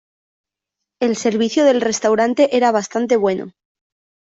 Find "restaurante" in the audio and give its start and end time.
1.79-2.57